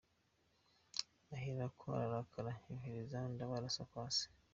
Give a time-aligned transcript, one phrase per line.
[1.35, 4.25] Ahera ko arakara yohereza Ndabarasa kwa se.